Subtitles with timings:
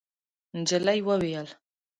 [0.59, 1.49] نجلۍ وویل: